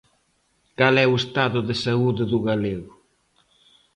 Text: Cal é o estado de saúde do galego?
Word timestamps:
Cal 0.77 0.95
é 1.03 1.07
o 1.09 1.19
estado 1.21 1.59
de 1.67 1.75
saúde 1.85 2.23
do 2.31 2.39
galego? 2.47 2.91